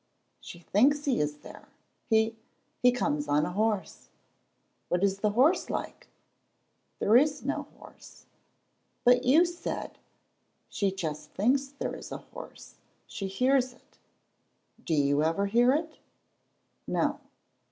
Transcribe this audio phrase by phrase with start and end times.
[0.39, 1.67] "She thinks he is there.
[2.09, 2.35] He
[2.81, 4.09] he comes on a horse."
[4.89, 6.07] "What is the horse like?"
[6.97, 8.25] "There is no horse."
[9.03, 9.99] "But you said"
[10.71, 12.77] "She just thinks there is a horse.
[13.05, 13.99] She hears it."
[14.83, 15.99] "Do you ever hear it?"
[16.87, 17.19] "No."